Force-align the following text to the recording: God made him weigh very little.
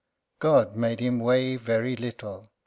God 0.39 0.75
made 0.75 0.99
him 0.99 1.19
weigh 1.19 1.57
very 1.57 1.95
little. 1.95 2.49